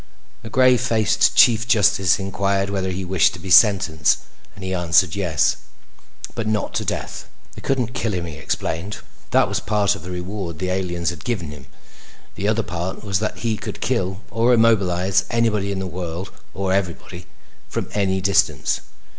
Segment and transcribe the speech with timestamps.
[0.41, 4.17] The gray faced Chief Justice inquired whether he wished to be sentenced
[4.55, 5.57] and he answered yes,
[6.33, 7.29] but not to death.
[7.53, 8.97] They couldn't kill him, he explained.
[9.29, 11.67] That was part of the reward the aliens had given him.
[12.33, 16.73] The other part was that he could kill or immobilize anybody in the world or
[16.73, 17.27] everybody
[17.69, 18.81] from any distance.